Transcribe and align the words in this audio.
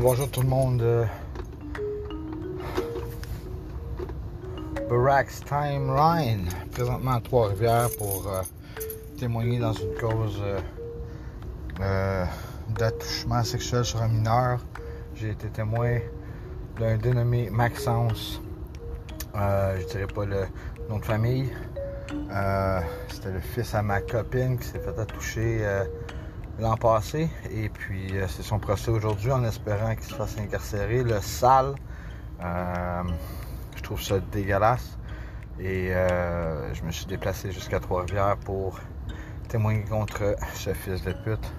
bonjour 0.00 0.30
tout 0.30 0.42
le 0.42 0.48
monde. 0.48 1.08
Barack's 4.90 5.40
Timeline, 5.40 6.46
présentement 6.70 7.12
à 7.12 7.20
Trois-Rivières 7.20 7.88
pour 7.96 8.26
euh, 8.28 8.42
témoigner 9.18 9.58
dans 9.58 9.72
une 9.72 9.94
cause 9.94 10.38
euh, 10.42 10.60
euh, 11.80 12.24
d'attouchement 12.76 13.42
sexuel 13.42 13.84
sur 13.84 14.02
un 14.02 14.08
mineur. 14.08 14.60
J'ai 15.14 15.30
été 15.30 15.48
témoin 15.48 15.98
d'un 16.78 16.98
dénommé 16.98 17.48
Maxence. 17.50 18.40
je 19.34 19.86
dirais 19.86 20.06
pas 20.06 20.26
le 20.26 20.46
nom 20.90 20.98
de 20.98 21.04
famille. 21.04 21.50
C'était 23.08 23.32
le 23.32 23.40
fils 23.40 23.74
à 23.74 23.82
ma 23.82 24.00
copine 24.02 24.58
qui 24.58 24.66
s'est 24.66 24.78
fait 24.78 24.98
attoucher 24.98 25.64
l'an 26.58 26.76
passé. 26.76 27.28
Et 27.50 27.68
puis 27.68 28.12
c'est 28.28 28.42
son 28.42 28.58
procès 28.58 28.90
aujourd'hui 28.90 29.32
en 29.32 29.44
espérant 29.44 29.94
qu'il 29.94 30.04
se 30.04 30.14
fasse 30.14 30.38
incarcérer. 30.38 31.02
Le 31.02 31.20
sale 31.20 31.74
je 33.76 33.82
trouve 33.82 34.02
ça 34.02 34.18
dégueulasse. 34.18 34.98
Et 35.58 35.94
euh, 35.94 36.74
je 36.74 36.82
me 36.82 36.90
suis 36.90 37.06
déplacé 37.06 37.50
jusqu'à 37.50 37.80
Trois-Rivières 37.80 38.36
pour 38.44 38.78
témoigner 39.48 39.84
contre 39.84 40.36
ce 40.54 40.72
fils 40.74 41.02
de 41.02 41.12
pute. 41.12 41.52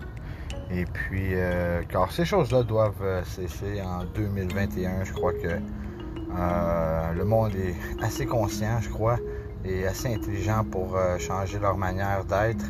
Et 0.70 0.86
puis, 0.86 1.30
euh, 1.34 1.82
car 1.90 2.12
ces 2.12 2.26
choses-là 2.26 2.64
doivent 2.64 3.02
euh, 3.02 3.24
cesser 3.24 3.82
en 3.82 4.04
2021. 4.04 5.04
Je 5.06 5.14
crois 5.14 5.34
que 5.34 5.60
le 7.16 7.24
monde 7.24 7.56
est 7.56 7.76
assez 8.04 8.26
conscient, 8.26 8.80
je 8.82 8.90
crois, 8.90 9.18
et 9.66 9.88
assez 9.88 10.14
intelligent 10.14 10.64
pour 10.66 10.96
changer 11.18 11.58
leur 11.58 11.78
manière 11.78 12.26
d'être. 12.26 12.66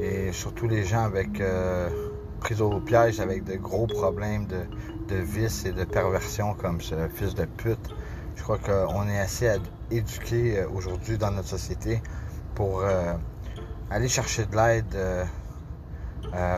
Et 0.00 0.32
surtout 0.32 0.68
les 0.68 0.84
gens 0.84 1.04
avec 1.04 1.42
pris 2.40 2.60
au 2.60 2.80
piège 2.80 3.20
avec 3.20 3.44
de 3.44 3.56
gros 3.56 3.86
problèmes 3.86 4.46
de, 4.46 4.62
de 5.08 5.16
vices 5.16 5.66
et 5.66 5.72
de 5.72 5.84
perversion 5.84 6.54
comme 6.54 6.80
ce 6.80 7.08
fils 7.08 7.34
de 7.34 7.44
pute. 7.44 7.94
Je 8.36 8.42
crois 8.42 8.58
qu'on 8.58 9.06
est 9.08 9.20
assez 9.20 9.54
éduqué 9.90 10.58
euh, 10.58 10.68
aujourd'hui 10.70 11.18
dans 11.18 11.30
notre 11.30 11.48
société 11.48 12.02
pour 12.54 12.80
euh, 12.80 13.14
aller 13.90 14.08
chercher 14.08 14.46
de 14.46 14.56
l'aide 14.56 14.94
euh, 14.94 15.24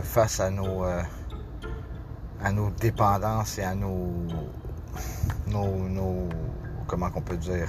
face 0.03 0.39
à 0.39 0.51
nos, 0.51 0.85
à 0.85 2.53
nos 2.53 2.71
dépendances 2.71 3.59
et 3.59 3.63
à 3.63 3.75
nos, 3.75 4.13
nos, 5.49 6.29
comment 6.87 7.11
qu'on 7.11 7.23
peut 7.23 7.37
dire, 7.37 7.69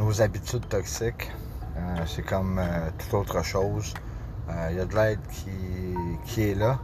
nos 0.00 0.20
habitudes 0.20 0.68
toxiques. 0.68 1.30
c'est 2.06 2.24
comme 2.24 2.60
toute 2.98 3.14
autre 3.14 3.44
chose. 3.44 3.94
Il 4.70 4.76
y 4.76 4.80
a 4.80 4.84
de 4.84 4.94
l'aide 4.94 5.20
qui, 5.30 5.50
qui 6.24 6.50
est 6.50 6.54
là. 6.54 6.78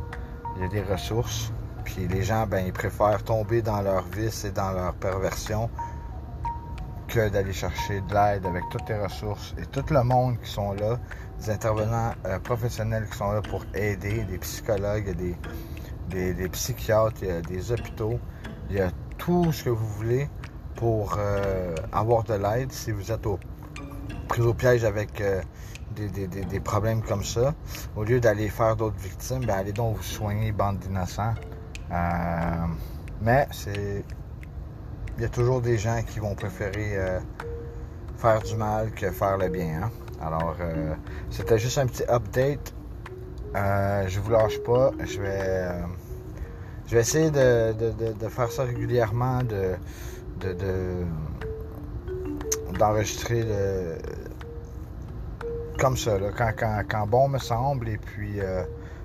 Il 0.56 0.62
y 0.62 0.64
a 0.66 0.68
des 0.68 0.82
ressources. 0.82 1.52
Puis 1.84 2.08
les 2.08 2.22
gens, 2.22 2.46
ben, 2.46 2.64
ils 2.66 2.72
préfèrent 2.72 3.22
tomber 3.22 3.62
dans 3.62 3.82
leur 3.82 4.04
vice 4.04 4.44
et 4.44 4.50
dans 4.50 4.72
leur 4.72 4.94
perversion 4.94 5.68
que 7.08 7.28
d'aller 7.28 7.52
chercher 7.52 8.00
de 8.00 8.14
l'aide 8.14 8.46
avec 8.46 8.64
toutes 8.70 8.88
les 8.88 8.98
ressources 8.98 9.54
et 9.58 9.66
tout 9.66 9.84
le 9.90 10.02
monde 10.02 10.40
qui 10.40 10.50
sont 10.50 10.72
là, 10.72 10.98
des 11.38 11.50
intervenants 11.50 12.12
euh, 12.26 12.38
professionnels 12.38 13.06
qui 13.10 13.18
sont 13.18 13.30
là 13.32 13.42
pour 13.42 13.64
aider, 13.74 14.24
des 14.24 14.38
psychologues, 14.38 15.14
des, 16.08 16.34
des, 16.34 16.48
psychiatres, 16.48 17.20
des 17.46 17.72
hôpitaux. 17.72 18.18
Il 18.70 18.76
y 18.76 18.80
a 18.80 18.90
tout 19.18 19.52
ce 19.52 19.64
que 19.64 19.70
vous 19.70 19.86
voulez 19.86 20.28
pour 20.76 21.16
euh, 21.18 21.74
avoir 21.92 22.24
de 22.24 22.34
l'aide 22.34 22.72
si 22.72 22.90
vous 22.90 23.12
êtes 23.12 23.26
au, 23.26 23.38
pris 24.24 24.42
au 24.42 24.54
piège 24.54 24.84
avec 24.84 25.20
euh, 25.20 25.40
des, 25.96 26.60
problèmes 26.60 27.02
comme 27.02 27.24
ça. 27.24 27.54
Au 27.96 28.04
lieu 28.04 28.20
d'aller 28.20 28.48
faire 28.48 28.76
d'autres 28.76 28.98
victimes, 28.98 29.44
ben 29.44 29.54
allez 29.54 29.72
donc 29.72 29.96
vous 29.96 30.02
soigner, 30.02 30.52
bande 30.52 30.78
d'innocents. 30.78 31.34
mais 33.20 33.46
c'est 33.52 34.04
il 35.16 35.22
y 35.22 35.26
a 35.26 35.28
toujours 35.28 35.60
des 35.60 35.78
gens 35.78 36.02
qui 36.02 36.18
vont 36.18 36.34
préférer 36.34 36.96
euh, 36.96 37.20
faire 38.16 38.42
du 38.42 38.56
mal 38.56 38.90
que 38.92 39.10
faire 39.10 39.38
le 39.38 39.48
bien. 39.48 39.84
Hein. 39.84 39.90
Alors, 40.20 40.56
euh, 40.60 40.94
c'était 41.30 41.58
juste 41.58 41.78
un 41.78 41.86
petit 41.86 42.04
update. 42.08 42.74
Euh, 43.54 44.04
je 44.08 44.20
vous 44.20 44.30
lâche 44.30 44.58
pas. 44.64 44.90
Je 45.04 45.20
vais, 45.20 45.68
je 46.86 46.94
vais 46.94 47.00
essayer 47.00 47.30
de, 47.30 48.28
faire 48.28 48.50
ça 48.50 48.64
régulièrement, 48.64 49.42
de, 49.42 49.76
d'enregistrer 52.78 53.44
comme 55.78 55.96
ça, 55.96 56.18
quand, 56.88 57.06
bon 57.06 57.28
me 57.28 57.38
semble. 57.38 57.88
Et 57.88 57.98
puis, 57.98 58.40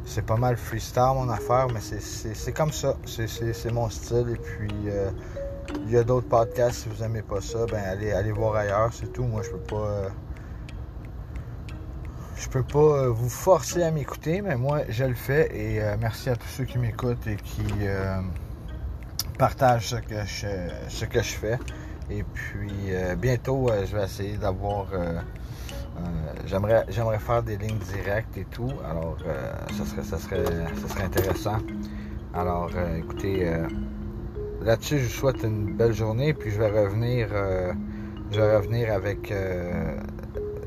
c'est 0.05 0.25
pas 0.25 0.37
mal 0.37 0.57
freestyle 0.57 1.13
mon 1.15 1.29
affaire, 1.29 1.67
mais 1.73 1.79
c'est, 1.81 2.53
comme 2.53 2.71
ça. 2.71 2.95
C'est, 3.05 3.71
mon 3.71 3.89
style. 3.89 4.29
Et 4.29 4.37
puis, 4.37 4.89
il 5.85 5.91
y 5.91 5.97
a 5.97 6.03
d'autres 6.03 6.27
podcasts, 6.27 6.83
si 6.83 6.89
vous 6.89 7.01
n'aimez 7.01 7.21
pas 7.21 7.41
ça, 7.41 7.65
ben 7.65 7.83
allez, 7.83 8.31
voir 8.31 8.55
ailleurs, 8.55 8.91
c'est 8.93 9.11
tout. 9.11 9.23
Moi, 9.23 9.41
je 9.43 9.51
peux 9.51 9.75
pas. 9.75 9.87
Euh, 9.87 10.09
je 12.35 12.47
peux 12.47 12.63
pas 12.63 12.79
euh, 12.79 13.09
vous 13.09 13.29
forcer 13.29 13.83
à 13.83 13.91
m'écouter, 13.91 14.41
mais 14.41 14.55
moi, 14.55 14.81
je 14.87 15.03
le 15.03 15.13
fais. 15.13 15.49
Et 15.53 15.81
euh, 15.81 15.95
merci 15.99 16.29
à 16.29 16.35
tous 16.35 16.47
ceux 16.47 16.63
qui 16.63 16.77
m'écoutent 16.77 17.27
et 17.27 17.35
qui 17.35 17.65
partagent 19.37 19.89
ce 19.89 19.95
que, 19.95 20.25
je, 20.25 20.47
ce 20.89 21.05
que 21.05 21.21
je 21.21 21.33
fais. 21.33 21.59
Et 22.09 22.23
puis, 22.23 22.91
bientôt, 23.17 23.69
je 23.85 23.95
vais 23.95 24.03
essayer 24.03 24.37
d'avoir. 24.37 24.87
j'aimerais, 26.45 26.85
j'aimerais 26.89 27.19
faire 27.19 27.43
des 27.43 27.57
lignes 27.57 27.77
directes 27.77 28.37
et 28.37 28.45
tout. 28.45 28.71
Alors, 28.89 29.17
ça, 29.77 29.85
serait, 29.85 30.03
ça, 30.03 30.17
serait, 30.17 30.45
ça 30.81 30.87
serait 30.87 31.03
intéressant. 31.03 31.57
Alors, 32.33 32.71
écoutez 32.97 33.47
là-dessus, 34.61 34.99
je 34.99 35.05
vous 35.05 35.09
souhaite 35.09 35.43
une 35.43 35.75
belle 35.75 35.93
journée. 35.93 36.33
Puis 36.33 36.51
je 36.51 36.59
vais 36.59 36.69
revenir, 36.69 37.29
euh, 37.31 37.73
je 38.31 38.39
vais 38.39 38.57
revenir 38.57 38.93
avec, 38.93 39.31
euh, 39.31 39.97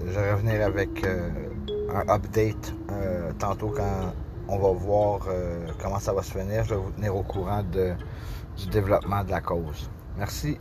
je 0.06 0.12
vais 0.12 0.32
revenir 0.32 0.66
avec 0.66 1.04
euh, 1.04 1.28
un 1.94 2.08
update 2.08 2.74
tantôt 3.38 3.68
quand 3.68 4.12
on 4.48 4.58
va 4.58 4.70
voir 4.70 5.26
comment 5.80 5.98
ça 5.98 6.12
va 6.12 6.22
se 6.22 6.30
finir. 6.32 6.64
Je 6.64 6.74
vais 6.74 6.80
vous 6.80 6.90
tenir 6.92 7.16
au 7.16 7.22
courant 7.22 7.62
du 7.62 8.66
développement 8.70 9.24
de 9.24 9.30
la 9.30 9.40
cause. 9.40 9.90
Merci. 10.16 10.58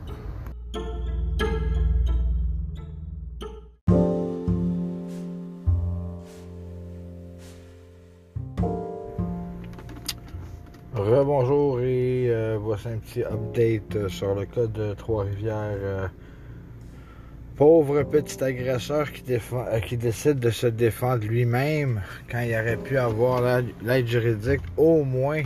Rebonjour 10.94 11.82
et 11.82 12.28
euh, 12.30 12.58
voici 12.60 12.88
un 12.88 12.98
petit 12.98 13.24
update 13.24 13.96
euh, 13.96 14.08
sur 14.08 14.36
le 14.36 14.46
cas 14.46 14.68
de 14.68 14.94
Trois-Rivières. 14.94 15.78
Euh, 15.82 16.08
pauvre 17.56 18.04
petit 18.04 18.44
agresseur 18.44 19.12
qui, 19.12 19.24
qui 19.88 19.98
décide 19.98 20.40
de 20.40 20.50
se 20.50 20.68
défendre 20.68 21.26
lui-même 21.26 22.02
quand 22.30 22.42
il 22.42 22.54
aurait 22.54 22.78
pu 22.78 22.98
avoir 22.98 23.62
l'aide 23.84 24.08
juridique 24.08 24.62
au 24.78 25.04
moins 25.04 25.44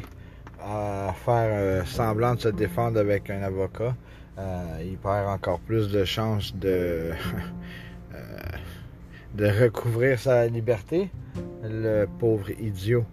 à 0.64 1.14
faire 1.26 1.86
semblant 1.88 2.36
de 2.36 2.42
se 2.42 2.50
défendre 2.50 3.00
avec 3.00 3.30
un 3.30 3.42
avocat. 3.42 3.96
Il 4.38 4.98
perd 4.98 5.28
encore 5.28 5.60
plus 5.60 5.90
de 5.90 6.04
chances 6.04 6.56
de, 6.56 7.12
de 9.36 9.46
recouvrir 9.48 10.20
sa 10.20 10.48
liberté, 10.48 11.10
le 11.64 12.06
pauvre 12.20 12.50
idiot. 12.60 13.06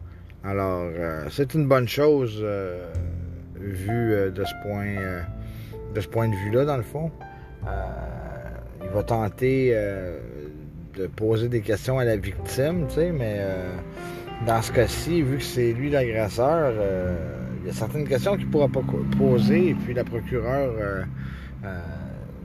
Alors, 0.45 0.83
euh, 0.83 1.27
c'est 1.31 1.55
une 1.55 1.69
bonne 1.69 1.87
chose 1.87 2.41
euh, 2.43 2.93
vu 3.57 4.13
euh, 4.13 4.31
de 4.31 4.45
ce 4.45 4.55
point 4.63 5.23
de 5.95 6.01
ce 6.01 6.09
point 6.09 6.29
de 6.29 6.35
vue-là, 6.35 6.65
dans 6.65 6.77
le 6.77 6.83
fond. 6.83 7.11
il 7.65 8.89
va 8.89 9.03
tenter 9.03 9.77
de 10.97 11.07
poser 11.07 11.49
des 11.49 11.61
questions 11.61 11.99
à 11.99 12.05
la 12.05 12.17
victime, 12.17 12.87
tu 12.89 12.95
sais, 12.95 13.13
mais 13.13 13.41
dans 14.47 14.63
ce 14.63 14.73
cas-ci, 14.73 15.21
vu 15.21 15.37
que 15.37 15.45
c'est 15.45 15.73
lui 15.75 15.91
l'agresseur, 15.91 16.73
il 17.63 17.69
y 17.69 17.71
a 17.71 17.73
certaines 17.73 18.07
questions 18.07 18.37
qu'il 18.37 18.47
ne 18.47 18.51
pourra 18.53 18.69
pas 18.69 18.83
poser, 19.17 19.71
et 19.71 19.75
puis 19.75 19.95
la 19.95 20.05
procureure 20.05 20.73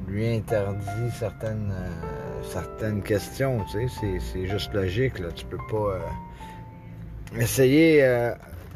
lui 0.07 0.27
interdit 0.27 1.11
certaines, 1.17 1.73
certaines 2.43 3.01
questions, 3.01 3.63
tu 3.71 3.89
sais, 3.89 4.19
c'est 4.19 4.47
juste 4.47 4.73
logique, 4.73 5.19
là, 5.19 5.27
tu 5.35 5.45
peux 5.45 5.57
pas 5.69 5.99
essayer. 7.35 8.03
Euh, 8.03 8.33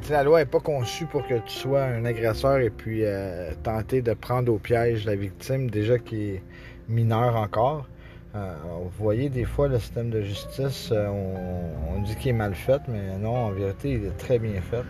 la 0.10 0.24
loi 0.24 0.40
n'est 0.40 0.46
pas 0.46 0.60
conçue 0.60 1.06
pour 1.06 1.26
que 1.28 1.36
tu 1.36 1.54
sois 1.54 1.84
un 1.84 2.06
agresseur 2.06 2.58
et 2.60 2.70
puis 2.70 3.02
euh, 3.04 3.52
tenter 3.64 4.02
de 4.02 4.14
prendre 4.14 4.52
au 4.52 4.58
piège 4.58 5.06
la 5.06 5.16
victime, 5.16 5.70
déjà 5.70 6.00
qui 6.00 6.24
est 6.24 6.44
mineure 6.90 7.36
encore. 7.36 7.88
Euh, 8.34 8.54
vous 8.84 9.04
voyez, 9.04 9.30
des 9.30 9.44
fois, 9.44 9.68
le 9.68 9.78
système 9.78 10.10
de 10.10 10.22
justice, 10.22 10.92
on, 10.92 12.02
dit 12.02 12.16
qu'il 12.16 12.30
est 12.30 12.34
mal 12.34 12.56
fait, 12.56 12.82
mais 12.88 13.18
non, 13.20 13.36
en 13.36 13.52
vérité, 13.52 13.92
il 13.92 14.06
est 14.06 14.18
très 14.18 14.40
bien 14.40 14.60
fait. 14.62 14.84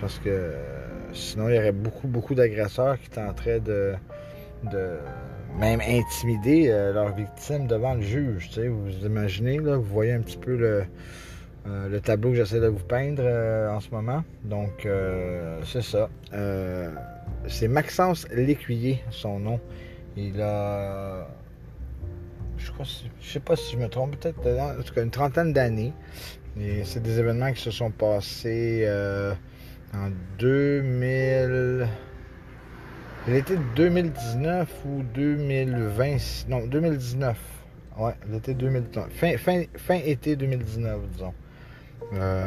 Parce 0.00 0.18
que 0.18 0.52
sinon, 1.12 1.48
il 1.48 1.56
y 1.56 1.58
aurait 1.58 1.72
beaucoup, 1.72 2.08
beaucoup 2.08 2.34
d'agresseurs 2.34 2.98
qui 2.98 3.10
tenteraient 3.10 3.60
de, 3.60 3.94
même 5.58 5.80
intimider 5.80 6.68
leurs 6.68 7.14
victimes 7.14 7.66
devant 7.66 7.94
le 7.94 8.02
juge. 8.02 8.50
Vous 8.58 9.06
imaginez, 9.06 9.58
là, 9.58 9.76
vous 9.76 9.82
voyez 9.82 10.12
un 10.12 10.20
petit 10.20 10.38
peu 10.38 10.56
le, 10.56 10.84
euh, 11.66 11.88
le 11.90 12.00
tableau 12.00 12.30
que 12.30 12.36
j'essaie 12.36 12.60
de 12.60 12.68
vous 12.68 12.84
peindre 12.84 13.22
euh, 13.24 13.70
en 13.70 13.80
ce 13.80 13.90
moment. 13.90 14.24
Donc, 14.44 14.86
euh, 14.86 15.60
c'est 15.64 15.82
ça. 15.82 16.08
c'est 17.46 17.68
Maxence 17.68 18.26
Lécuyer, 18.30 19.02
son 19.10 19.38
nom. 19.38 19.60
Il 20.16 20.40
a. 20.40 21.28
Je 22.56 22.70
crois, 22.72 22.86
je 23.20 23.30
sais 23.30 23.40
pas 23.40 23.56
si 23.56 23.72
je 23.72 23.78
me 23.78 23.88
trompe, 23.88 24.16
peut-être 24.16 24.38
en 24.46 24.82
tout 24.82 24.92
cas 24.94 25.02
une 25.02 25.10
trentaine 25.10 25.52
d'années. 25.52 25.92
Et 26.58 26.84
c'est 26.84 27.00
des 27.00 27.18
événements 27.18 27.52
qui 27.52 27.62
se 27.62 27.70
sont 27.70 27.90
passés 27.90 28.86
en 29.94 30.10
2000. 30.38 31.88
L'été 33.28 33.56
2019 33.76 34.68
ou 34.86 35.02
2020. 35.14 36.48
Non, 36.48 36.66
2019. 36.66 37.36
Ouais, 37.98 38.14
l'été 38.30 38.54
2019. 38.54 39.10
Fin, 39.12 39.36
fin, 39.36 39.64
fin 39.76 39.96
été 39.96 40.36
2019, 40.36 41.00
disons. 41.12 41.34
Euh, 42.14 42.44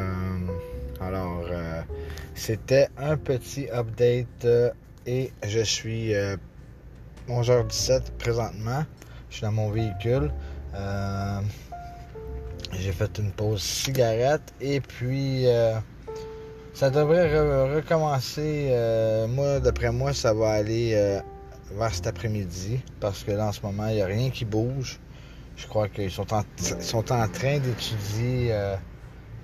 alors, 1.00 1.46
euh, 1.50 1.80
c'était 2.34 2.88
un 2.98 3.16
petit 3.16 3.68
update 3.70 4.44
euh, 4.44 4.70
et 5.06 5.32
je 5.46 5.60
suis 5.60 6.12
11h17 7.28 8.12
présentement. 8.18 8.84
Je 9.30 9.36
suis 9.36 9.42
dans 9.42 9.52
mon 9.52 9.70
véhicule. 9.70 10.30
J'ai 12.72 12.92
fait 12.92 13.18
une 13.18 13.30
pause 13.30 13.62
cigarette 13.62 14.52
et 14.60 14.80
puis 14.80 15.46
ça 16.74 16.90
devrait 16.90 17.74
recommencer. 17.74 18.74
moi, 19.30 19.60
d'après 19.60 19.92
moi, 19.92 20.12
ça 20.12 20.34
va 20.34 20.50
aller 20.50 21.20
vers 21.72 21.94
cet 21.94 22.06
après-midi 22.06 22.80
parce 23.00 23.24
que 23.24 23.32
là, 23.32 23.46
en 23.46 23.52
ce 23.52 23.62
moment, 23.62 23.88
il 23.88 23.96
n'y 23.96 24.02
a 24.02 24.06
rien 24.06 24.30
qui 24.30 24.44
bouge. 24.44 25.00
Je 25.56 25.66
crois 25.66 25.88
qu'ils 25.88 26.10
sont 26.10 26.34
en, 26.34 26.42
sont 26.80 27.12
en 27.12 27.28
train 27.28 27.58
d'étudier 27.58 28.52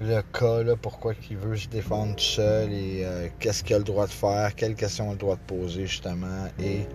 le 0.00 0.22
cas, 0.22 0.62
là, 0.62 0.76
pourquoi 0.76 1.12
il 1.30 1.36
veut 1.36 1.56
se 1.56 1.68
défendre 1.68 2.16
tout 2.16 2.24
seul 2.24 2.72
et 2.72 3.02
euh, 3.04 3.28
qu'est-ce 3.38 3.62
qu'il 3.62 3.76
a 3.76 3.78
le 3.78 3.84
droit 3.84 4.06
de 4.06 4.12
faire, 4.12 4.54
quelles 4.54 4.74
questions 4.74 5.06
il 5.06 5.08
a 5.08 5.12
le 5.12 5.18
droit 5.18 5.36
de 5.36 5.40
poser 5.42 5.86
justement 5.86 6.46
et 6.58 6.86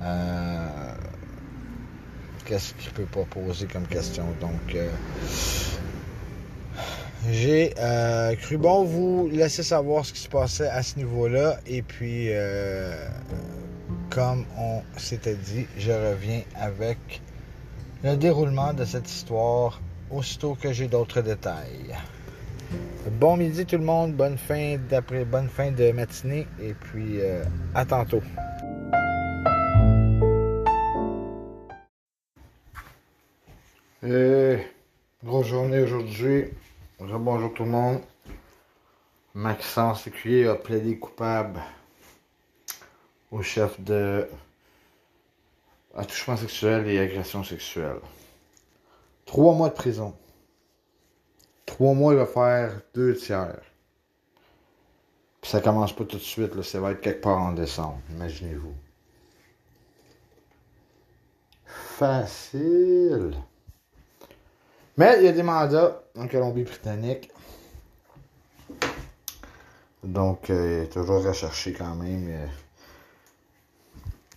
euh, 0.00 0.94
qu'est-ce 2.44 2.74
qu'il 2.74 2.92
peut 2.92 3.04
pas 3.04 3.24
poser 3.24 3.66
comme 3.66 3.86
question. 3.88 4.26
Donc, 4.40 4.76
euh, 7.26 7.30
j'ai 7.32 8.36
cru 8.36 8.56
bon 8.58 8.84
vous 8.84 9.28
laisser 9.32 9.62
savoir 9.62 10.04
ce 10.04 10.12
qui 10.12 10.20
se 10.20 10.28
passait 10.28 10.68
à 10.68 10.82
ce 10.82 10.96
niveau-là 10.96 11.58
et 11.66 11.82
puis, 11.82 12.28
comme 14.10 14.44
on 14.58 14.82
s'était 14.98 15.36
dit, 15.36 15.66
je 15.78 15.92
reviens 15.92 16.42
avec 16.54 17.20
le 18.02 18.16
déroulement 18.16 18.72
de 18.72 18.84
cette 18.84 19.08
histoire 19.08 19.80
aussitôt 20.10 20.56
que 20.60 20.72
j'ai 20.72 20.88
d'autres 20.88 21.22
détails. 21.22 21.96
Bon 23.10 23.36
midi 23.36 23.66
tout 23.66 23.78
le 23.78 23.84
monde, 23.84 24.14
bonne 24.14 24.38
fin 24.38 24.76
d'après, 24.88 25.24
bonne 25.24 25.48
fin 25.48 25.72
de 25.72 25.90
matinée 25.90 26.46
et 26.60 26.72
puis 26.72 27.20
euh, 27.20 27.42
à 27.74 27.84
tantôt. 27.84 28.22
Euh, 34.04 34.58
grosse 35.24 35.48
journée 35.48 35.80
aujourd'hui. 35.80 36.44
Bonjour 37.04 37.52
tout 37.52 37.64
le 37.64 37.70
monde. 37.70 38.00
Maxence 39.34 40.06
Écuyer 40.06 40.46
a 40.46 40.54
plaidé 40.54 40.96
coupable 41.00 41.60
au 43.32 43.42
chef 43.42 43.80
de 43.80 44.28
attouchement 45.96 46.36
sexuel 46.36 46.86
et 46.86 47.00
agression 47.00 47.42
sexuelle. 47.42 47.98
Trois 49.26 49.52
mois 49.52 49.68
de 49.70 49.74
prison. 49.74 50.14
Trois 51.66 51.92
mois, 51.92 52.12
il 52.12 52.18
va 52.18 52.26
faire 52.26 52.80
deux 52.94 53.16
tiers. 53.16 53.62
Puis 55.40 55.50
ça 55.50 55.60
commence 55.60 55.92
pas 55.92 56.04
tout 56.04 56.18
de 56.18 56.22
suite, 56.22 56.54
là. 56.54 56.62
ça 56.62 56.78
va 56.78 56.92
être 56.92 57.00
quelque 57.00 57.22
part 57.22 57.40
en 57.40 57.52
décembre, 57.52 57.98
imaginez-vous. 58.10 58.74
Facile. 61.66 63.34
Mais 64.96 65.16
il 65.18 65.24
y 65.24 65.28
a 65.28 65.32
des 65.32 65.42
mandats 65.42 66.01
en 66.16 66.28
Colombie-Britannique. 66.28 67.30
Donc, 70.02 70.50
euh, 70.50 70.86
toujours 70.86 71.24
recherché 71.24 71.72
quand 71.72 71.94
même. 71.94 72.28
Euh. 72.28 72.46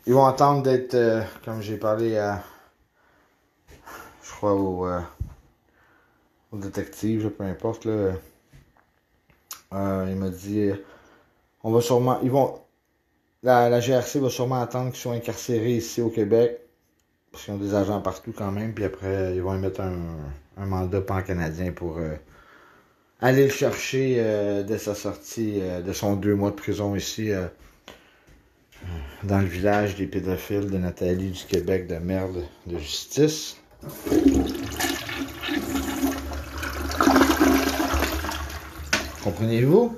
Ils 0.05 0.13
vont 0.13 0.25
attendre 0.25 0.61
d'être, 0.61 0.93
euh, 0.93 1.23
comme 1.43 1.61
j'ai 1.61 1.77
parlé 1.77 2.17
à, 2.17 2.43
je 4.23 4.31
crois, 4.31 4.53
au 4.53 4.87
détective, 6.53 7.29
peu 7.29 7.43
importe. 7.43 7.85
Là. 7.85 8.13
Il 9.71 10.15
m'a 10.15 10.29
dit 10.29 10.71
on 11.65 11.71
va 11.71 11.81
sûrement. 11.81 12.19
Ils 12.21 12.29
vont. 12.29 12.61
La, 13.41 13.79
GRC 13.79 14.19
va 14.19 14.29
sûrement 14.29 14.61
attendre 14.61 14.91
qu'ils 14.91 15.01
soient 15.01 15.13
incarcérés 15.13 15.77
ici 15.77 15.99
au 15.99 16.09
Québec. 16.09 16.61
Qu'ils 17.35 17.53
ont 17.53 17.57
des 17.57 17.75
agents 17.75 18.01
partout 18.01 18.33
quand 18.35 18.51
même. 18.51 18.73
Puis 18.73 18.83
après, 18.85 19.35
ils 19.35 19.41
vont 19.41 19.55
émettre 19.55 19.81
un, 19.81 19.99
un 20.57 20.65
mandat 20.65 21.01
pan-canadien 21.01 21.71
pour 21.71 21.97
euh, 21.97 22.15
aller 23.21 23.45
le 23.45 23.51
chercher 23.51 24.17
euh, 24.19 24.63
dès 24.63 24.77
sa 24.77 24.95
sortie 24.95 25.59
de 25.85 25.93
son 25.93 26.15
deux 26.15 26.35
mois 26.35 26.51
de 26.51 26.55
prison 26.55 26.95
ici. 26.95 27.31
dans 29.23 29.39
le 29.39 29.45
village 29.47 29.95
des 29.95 30.05
pédophiles 30.07 30.69
de 30.69 30.77
Nathalie 30.77 31.31
du 31.31 31.43
Québec 31.45 31.87
de 31.87 31.95
merde 31.95 32.43
de 32.67 32.77
justice. 32.77 33.57
Comprenez-vous? 39.23 39.95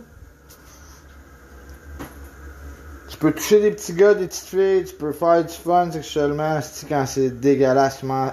Tu 3.17 3.21
peux 3.21 3.33
toucher 3.33 3.59
des 3.61 3.71
petits 3.71 3.93
gars, 3.93 4.13
des 4.13 4.27
petites 4.27 4.45
filles, 4.45 4.83
tu 4.85 4.93
peux 4.93 5.11
faire 5.11 5.43
du 5.43 5.51
fun 5.51 5.91
sexuellement 5.91 6.59
quand 6.87 7.07
c'est 7.07 7.31
dégueulassement 7.31 8.31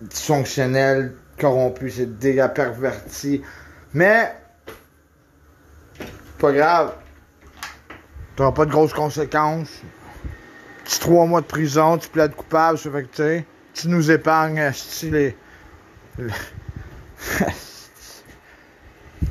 dysfonctionnel, 0.00 1.16
corrompu, 1.36 1.90
c'est 1.90 2.16
dégueu 2.16 2.46
perverti. 2.54 3.42
Mais, 3.92 4.36
pas 6.38 6.52
grave. 6.52 6.94
T'auras 8.36 8.52
pas 8.52 8.66
de 8.66 8.70
grosses 8.70 8.92
conséquences. 8.92 9.80
Petit 10.84 11.00
trois 11.00 11.26
mois 11.26 11.40
de 11.40 11.46
prison, 11.46 11.98
tu 11.98 12.08
plaides 12.08 12.36
coupable, 12.36 12.78
ça 12.78 12.88
fait 12.88 13.02
que 13.02 13.08
tu 13.08 13.16
sais, 13.16 13.44
tu 13.74 13.88
nous 13.88 14.12
épargnes, 14.12 14.70
les... 15.02 15.36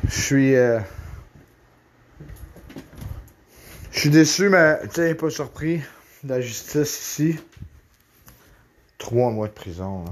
Je 0.09 0.21
suis. 0.21 0.55
Euh, 0.55 0.79
je 3.90 3.90
suis 4.01 4.09
déçu, 4.09 4.49
mais 4.49 4.79
tu 4.91 5.15
pas 5.15 5.29
surpris 5.29 5.79
la 6.23 6.41
justice 6.41 6.99
ici. 6.99 7.39
Trois 8.97 9.29
mois 9.29 9.47
de 9.47 9.53
prison. 9.53 10.05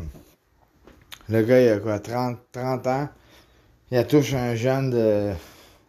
Le 1.28 1.42
gars, 1.42 1.60
il 1.60 1.70
a 1.70 1.80
quoi, 1.80 2.00
30, 2.00 2.38
30 2.52 2.86
ans? 2.86 3.10
Il 3.90 3.98
a 3.98 4.04
touché 4.04 4.38
un 4.38 4.54
jeune 4.54 4.92
de. 4.92 5.34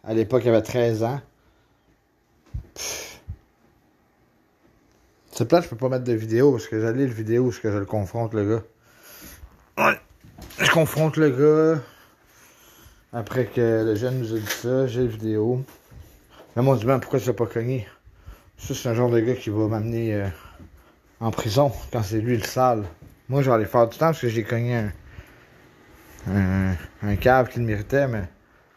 À 0.03 0.15
l'époque, 0.15 0.41
il 0.45 0.49
avait 0.49 0.63
13 0.63 1.03
ans. 1.03 1.21
C'est 5.31 5.47
plate, 5.47 5.65
je 5.65 5.69
peux 5.69 5.75
pas 5.75 5.89
mettre 5.89 6.03
de 6.03 6.13
vidéo 6.13 6.53
parce 6.53 6.67
que 6.67 6.81
j'allais 6.81 7.05
le 7.05 7.13
vidéo 7.13 7.45
parce 7.45 7.59
que 7.59 7.71
je 7.71 7.77
le 7.77 7.85
confronte, 7.85 8.33
le 8.33 8.55
gars. 8.55 8.63
Ouais. 9.77 9.99
Je 10.57 10.71
confronte 10.71 11.17
le 11.17 11.29
gars. 11.29 11.81
Après 13.13 13.45
que 13.45 13.83
le 13.85 13.93
jeune 13.93 14.21
nous 14.21 14.33
a 14.33 14.39
dit 14.39 14.45
ça, 14.47 14.87
j'ai 14.87 15.01
la 15.01 15.07
vidéo. 15.07 15.63
Là, 16.55 16.61
mon 16.61 16.75
dit, 16.75 16.85
ben, 16.85 16.99
pourquoi 16.99 17.19
tu 17.19 17.27
l'as 17.27 17.33
pas 17.33 17.45
cogné? 17.45 17.87
Ça, 18.57 18.73
c'est 18.73 18.89
un 18.89 18.93
genre 18.93 19.09
de 19.09 19.19
gars 19.19 19.35
qui 19.35 19.49
va 19.49 19.67
m'amener 19.67 20.13
euh, 20.13 20.27
en 21.19 21.31
prison 21.31 21.71
quand 21.91 22.03
c'est 22.03 22.19
lui 22.19 22.37
le 22.37 22.43
sale. 22.43 22.83
Moi, 23.29 23.47
aller 23.47 23.65
faire 23.65 23.87
du 23.87 23.97
temps 23.97 24.07
parce 24.07 24.21
que 24.21 24.29
j'ai 24.29 24.43
cogné 24.43 24.89
un, 26.27 26.75
un, 27.03 27.15
cave 27.15 27.49
qui 27.49 27.59
le 27.59 27.65
méritait, 27.65 28.07
mais 28.07 28.23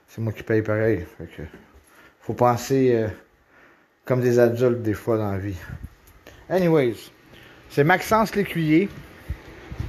c'est 0.07 0.21
moi 0.21 0.33
qui 0.33 0.43
paye 0.43 0.63
pareil. 0.63 1.05
Fait 1.19 1.49
faut 2.21 2.35
penser 2.35 2.95
euh, 2.95 3.09
comme 4.05 4.21
des 4.21 4.39
adultes 4.39 4.83
des 4.83 4.95
fois 4.95 5.19
dans 5.19 5.33
la 5.33 5.39
vie. 5.39 5.59
Anyways, 6.49 6.97
c'est 7.69 7.85
Maxence 7.85 8.35
Lécuyer. 8.37 8.89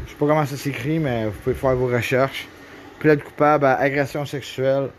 Je 0.05 0.11
sais 0.11 0.17
pas 0.17 0.25
comment 0.25 0.45
ça 0.45 0.57
s'écrit, 0.57 0.99
mais 0.99 1.25
vous 1.25 1.39
pouvez 1.43 1.55
faire 1.55 1.75
vos 1.75 1.87
recherches 1.87 2.47
plaide 2.99 3.23
coupable 3.23 3.65
à 3.65 3.75
agression 3.75 4.25
sexuelle 4.25 4.89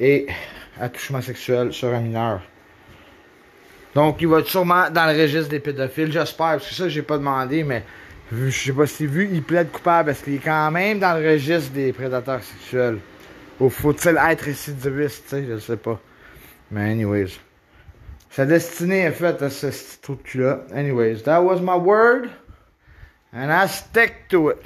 et 0.00 0.26
attouchement 0.80 1.20
sexuel 1.20 1.72
sur 1.72 1.88
un 1.94 2.00
mineur. 2.00 2.40
Donc, 3.94 4.18
il 4.20 4.28
va 4.28 4.40
être 4.40 4.48
sûrement 4.48 4.90
dans 4.90 5.06
le 5.06 5.18
registre 5.18 5.48
des 5.48 5.60
pédophiles, 5.60 6.12
j'espère, 6.12 6.52
parce 6.58 6.68
que 6.68 6.74
ça, 6.74 6.88
j'ai 6.88 7.02
pas 7.02 7.16
demandé, 7.16 7.64
mais 7.64 7.82
je 8.30 8.50
sais 8.50 8.72
pas 8.72 8.86
si 8.86 9.06
vu, 9.06 9.28
il 9.32 9.42
plaide 9.42 9.70
coupable, 9.70 10.10
parce 10.10 10.22
qu'il 10.22 10.34
est 10.34 10.44
quand 10.44 10.70
même 10.70 10.98
dans 10.98 11.18
le 11.18 11.26
registre 11.26 11.72
des 11.72 11.92
prédateurs 11.92 12.42
sexuels? 12.42 12.98
Ou 13.58 13.70
faut-il 13.70 14.18
être 14.28 14.42
récidiviste, 14.42 15.24
tu 15.24 15.30
sais, 15.30 15.46
je 15.48 15.58
sais 15.58 15.78
pas. 15.78 15.98
Mais 16.70 16.90
anyways. 16.90 17.38
Sa 18.28 18.44
destinée 18.44 19.04
est 19.04 19.12
faite 19.12 19.40
à 19.40 19.48
ce 19.48 19.68
trou 20.02 20.16
de 20.16 20.20
cul-là. 20.20 20.60
Anyways, 20.74 21.22
that 21.22 21.42
was 21.42 21.60
my 21.62 21.78
word. 21.78 22.28
And 23.32 23.50
I 23.50 23.66
stick 23.66 24.28
to 24.28 24.50
it. 24.50 24.58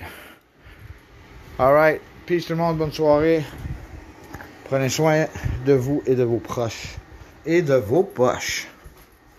Alright. 1.56 2.00
Peace 2.26 2.46
tout 2.46 2.54
le 2.54 2.58
monde, 2.58 2.78
bonne 2.78 2.90
soirée. 2.90 3.44
Prenez 4.70 4.88
soin 4.88 5.26
de 5.66 5.72
vous 5.72 6.00
et 6.06 6.14
de 6.14 6.22
vos 6.22 6.38
proches. 6.38 6.94
Et 7.44 7.60
de 7.60 7.74
vos 7.74 8.04
poches. 8.04 8.68